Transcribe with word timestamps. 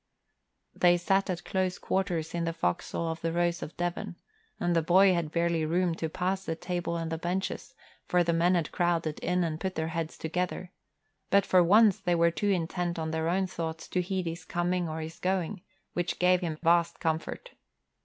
They 0.73 0.97
sat 0.97 1.29
at 1.29 1.45
close 1.45 1.77
quarters 1.77 2.33
in 2.33 2.45
the 2.45 2.53
forecastle 2.53 3.07
of 3.07 3.21
the 3.21 3.31
Rose 3.31 3.61
of 3.61 3.77
Devon, 3.77 4.15
and 4.59 4.75
the 4.75 4.81
boy 4.81 5.13
had 5.13 5.31
barely 5.31 5.63
room 5.63 5.93
to 5.93 6.09
pass 6.09 6.43
the 6.43 6.55
table 6.55 6.97
and 6.97 7.11
the 7.11 7.19
benches, 7.19 7.75
for 8.07 8.23
the 8.23 8.33
men 8.33 8.55
had 8.55 8.71
crowded 8.71 9.19
in 9.19 9.43
and 9.43 9.59
put 9.59 9.75
their 9.75 9.89
heads 9.89 10.17
together; 10.17 10.71
but 11.29 11.45
for 11.45 11.61
once 11.61 11.99
they 11.99 12.15
were 12.15 12.31
too 12.31 12.49
intent 12.49 12.97
on 12.97 13.11
their 13.11 13.29
own 13.29 13.45
thoughts 13.45 13.87
to 13.89 14.01
heed 14.01 14.25
his 14.25 14.43
coming 14.43 14.89
or 14.89 15.01
his 15.01 15.19
going, 15.19 15.61
which 15.93 16.17
gave 16.17 16.41
him 16.41 16.57
vast 16.63 16.99
comfort. 16.99 17.51